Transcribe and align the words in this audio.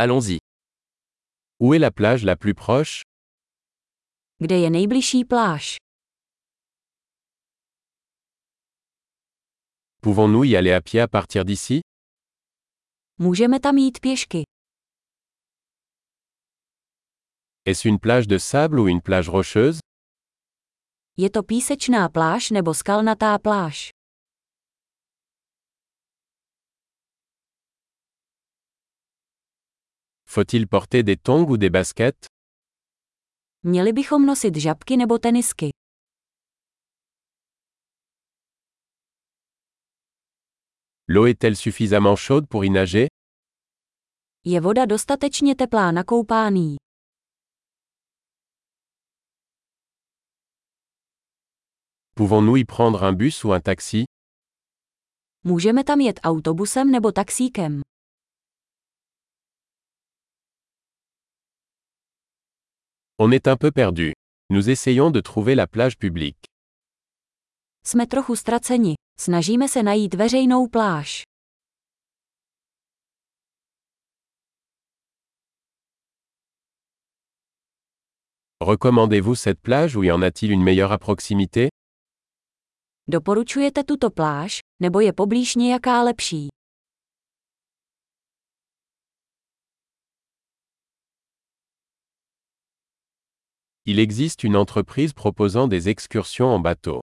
Allons-y. 0.00 0.38
Où 1.58 1.74
est 1.74 1.80
la 1.80 1.90
plage 1.90 2.24
la 2.24 2.36
plus 2.36 2.54
proche? 2.54 3.02
Kde 4.40 4.58
je 4.58 4.70
nejbližší 4.70 5.24
pláž? 5.24 5.76
Pouvons-nous 10.00 10.44
y 10.44 10.56
aller 10.56 10.72
à 10.72 10.80
pied 10.80 11.00
à 11.00 11.08
partir 11.08 11.44
d'ici? 11.44 11.80
Můžeme 13.18 13.60
tam 13.60 13.78
jít 13.78 13.98
pěšky. 14.00 14.42
Est-ce 17.64 17.88
une 17.88 17.98
plage 17.98 18.26
de 18.26 18.38
sable 18.38 18.80
ou 18.80 18.88
une 18.88 19.00
plage 19.00 19.30
rocheuse? 19.30 19.80
Je 21.16 21.30
to 21.30 21.42
písečná 21.42 22.08
pláž 22.08 22.50
nebo 22.50 22.74
skalnatá 22.74 23.38
pláž? 23.38 23.90
Faut-il 30.30 30.66
porter 30.68 31.02
des 31.02 31.16
tongs 31.16 31.48
ou 31.50 31.56
des 31.56 31.70
baskets? 31.70 32.26
Měli 33.62 33.92
bychom 33.92 34.26
nosit 34.26 34.56
žabky 34.56 34.96
nebo 34.96 35.18
tenisky? 35.18 35.70
L'eau 41.08 41.26
est-elle 41.26 41.56
suffisamment 41.56 42.16
chaude 42.16 42.46
pour 42.46 42.64
y 42.64 42.70
nager? 42.70 43.06
Je 44.44 44.60
voda 44.60 44.84
dostatečně 44.86 45.54
teplá 45.54 45.92
na 45.92 46.04
koupání? 46.04 46.76
Pouvons-nous 52.14 52.56
y 52.56 52.64
prendre 52.64 53.02
un 53.02 53.12
bus 53.12 53.44
ou 53.44 53.52
un 53.52 53.60
taxi? 53.60 54.04
Můžeme 55.44 55.84
tam 55.84 56.00
jet 56.00 56.20
autobusem 56.22 56.90
nebo 56.90 57.12
taxíkem. 57.12 57.80
On 63.20 63.32
est 63.32 63.48
un 63.48 63.56
peu 63.56 63.72
perdu. 63.72 64.12
Nous 64.50 64.70
essayons 64.70 65.10
de 65.10 65.20
trouver 65.20 65.56
la 65.56 65.66
plage 65.66 65.98
publique. 65.98 66.44
Jsme 67.84 68.06
trochu 68.06 68.36
ztraceni. 68.36 68.94
Snažíme 69.20 69.68
se 69.68 69.82
najít 69.82 70.14
veřejnou 70.14 70.66
pláž. 70.68 71.22
Recommandez-vous 78.60 79.34
cette 79.34 79.60
plage 79.62 79.96
ou 79.96 80.04
y 80.04 80.12
en 80.12 80.22
a-t-il 80.22 80.52
une 80.52 80.62
meilleure 80.62 80.92
à 80.92 80.98
proximité? 80.98 81.68
Doporučujete 83.08 83.84
tuto 83.84 84.10
pláž, 84.10 84.58
nebo 84.82 85.00
je 85.00 85.12
poblíž 85.12 85.54
nějaká 85.54 86.02
lepší? 86.02 86.57
Il 93.90 94.00
existe 94.00 94.44
une 94.44 94.54
entreprise 94.54 95.14
proposant 95.14 95.66
des 95.66 95.88
excursions 95.88 96.48
en 96.48 96.60
bateau. 96.60 97.00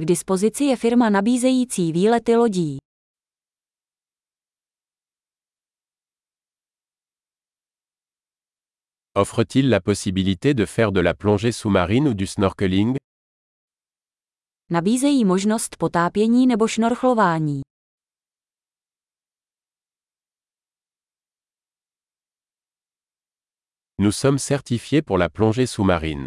K 0.00 0.04
dispozici 0.04 0.70
je 0.70 0.76
firma 0.76 1.08
nabízející 1.08 1.92
výlety 1.92 2.34
lodí. 2.34 2.78
Offre-t-il 9.14 9.68
la 9.68 9.80
possibilité 9.80 10.52
de 10.52 10.66
faire 10.66 10.90
de 10.90 11.00
la 11.00 11.14
plongée 11.14 11.52
sous-marine 11.52 12.08
ou 12.08 12.14
du 12.14 12.26
snorkeling? 12.26 12.96
Nabízejí 14.70 15.24
možnost 15.24 15.76
potápění 15.76 16.46
nebo 16.46 16.68
šnorchlování. 16.68 17.60
Nous 23.98 24.12
sommes 24.12 24.38
certifiés 24.38 25.00
pour 25.00 25.16
la 25.16 25.30
plongée 25.30 25.66
sous-marine. 25.66 26.26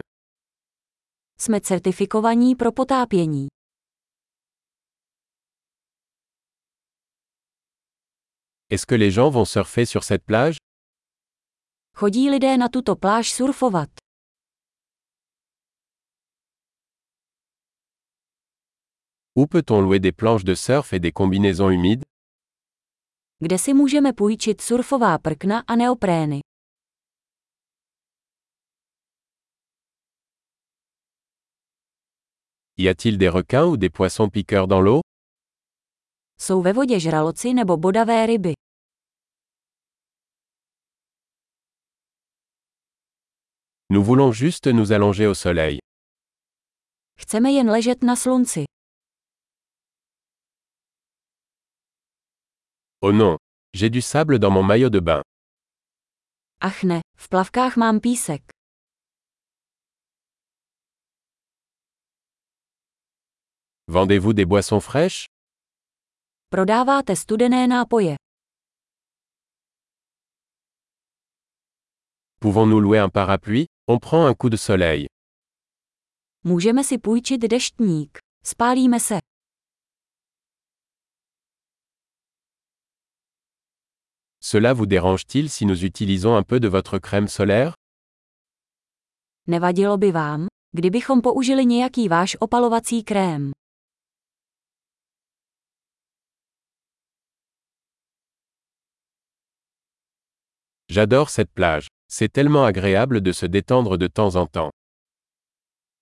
Jsme 1.39 1.61
certifikovaní 1.61 2.55
pro 2.55 2.71
potápění. 2.71 3.47
Est-ce 8.69 8.85
que 8.85 8.95
les 8.97 9.11
gens 9.11 9.29
vont 9.33 9.45
surfer 9.45 9.85
sur 9.85 10.03
cette 10.03 10.25
plage? 10.25 10.57
Chodí 11.95 12.29
lidé 12.29 12.57
na 12.57 12.69
tuto 12.69 12.95
pláž 12.95 13.31
surfovat? 13.33 13.89
Où 19.35 19.47
peut-on 19.47 19.81
louer 19.81 19.99
des 19.99 20.11
planches 20.11 20.43
de 20.43 20.55
surf 20.55 20.93
et 20.93 20.99
des 20.99 21.11
combinaisons 21.11 21.69
humides? 21.69 22.03
Kde 23.39 23.57
si 23.57 23.73
můžeme 23.73 24.13
půjčit 24.13 24.61
surfová 24.61 25.17
prkna 25.17 25.63
a 25.67 25.75
neoprény? 25.75 26.39
Y 32.81 32.87
a-t-il 32.87 33.17
des 33.17 33.27
requins 33.27 33.65
ou 33.65 33.75
des 33.75 33.89
poissons 33.89 34.29
piqueurs 34.29 34.65
dans 34.65 34.79
l'eau? 34.79 35.01
Jsou 36.41 36.61
ve 36.61 36.73
vodě 36.73 36.99
žraloci 36.99 37.53
nebo 37.53 37.77
bodavé 37.77 38.25
ryby. 38.25 38.53
Nous 43.91 44.05
voulons 44.05 44.31
juste 44.31 44.73
nous 44.73 44.91
allonger 44.91 45.27
au 45.27 45.35
soleil. 45.35 45.79
Chceme 47.17 47.51
jen 47.51 47.69
ležet 47.71 48.03
na 48.03 48.15
slunci. 48.15 48.63
Oh 53.01 53.11
non, 53.11 53.37
j'ai 53.73 53.89
du 53.89 54.01
sable 54.01 54.39
dans 54.39 54.53
mon 54.53 54.63
maillot 54.63 54.89
de 54.89 54.99
bain. 54.99 55.21
Ach 56.61 56.83
ne, 56.83 56.99
v 57.17 57.29
plavkách 57.29 57.77
mám 57.77 57.99
písek. 57.99 58.58
Vendez-vous 63.91 64.33
des 64.33 64.45
boissons 64.45 64.79
fraîches? 64.79 65.25
Prodáváte 66.51 67.15
studené 67.15 67.65
nápoje. 67.67 68.17
Pouvons-nous 72.39 72.79
louer 72.79 72.99
un 72.99 73.09
parapluie? 73.09 73.65
On 73.87 73.97
prend 73.97 74.27
un 74.27 74.35
coup 74.35 74.51
de 74.51 74.57
soleil. 74.57 75.07
Můžeme 76.43 76.83
si 76.83 76.97
půjčit 76.97 77.41
deštník. 77.41 78.17
Spálíme 78.45 78.99
se. 78.99 79.19
Cela 84.39 84.73
vous 84.73 84.85
dérange-t-il 84.85 85.49
si 85.49 85.65
nous 85.65 85.83
utilisons 85.83 86.35
un 86.35 86.43
peu 86.43 86.59
de 86.59 86.67
votre 86.69 86.99
crème 86.99 87.27
solaire? 87.27 87.73
Nevadilo 89.47 89.97
by 89.97 90.11
vám, 90.11 90.47
kdybychom 90.75 91.21
použili 91.21 91.65
nějaký 91.65 92.07
váš 92.07 92.37
opalovací 92.39 93.03
krém. 93.03 93.51
J'adore 100.91 101.29
cette 101.29 101.51
plage. 101.53 101.87
C'est 102.07 102.31
tellement 102.31 102.65
agréable 102.65 103.21
de 103.21 103.31
se 103.31 103.45
détendre 103.45 103.97
de 103.97 104.07
temps 104.07 104.35
en 104.35 104.47
temps. 104.47 104.71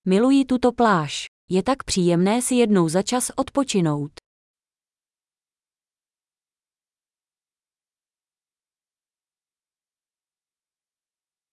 Miluji 0.05 0.45
tuto 0.45 0.71
pláž. 0.71 1.25
Je 1.49 1.61
tak 1.63 1.83
příjemné 1.83 2.41
si 2.41 2.55
jednou 2.55 2.89
za 2.89 3.01
čas 3.03 3.31
odpočinout. 3.35 4.26